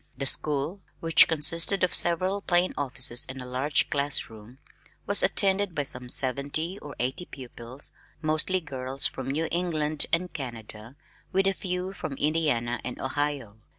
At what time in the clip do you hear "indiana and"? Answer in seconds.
12.13-12.99